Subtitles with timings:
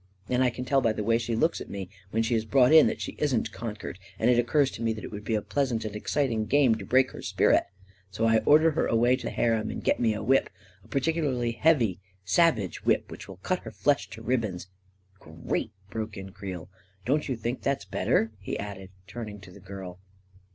[0.29, 2.73] And I can tell by the way she looks at me, when she is brought
[2.73, 5.35] in, that she isn't con quered, and it occurs to me that it would be
[5.35, 7.65] a pleas ant and exciting game to break her spirit,
[8.09, 10.49] so I or der her away to the harem, and get me a whip—
[10.83, 14.69] a particularly heavy and savage whip, which will cut her flesh to ribbons.,.""
[15.19, 16.67] Great!" broke in Creel."
[17.05, 19.99] Don't you think that's better?" he added, turning to the girl.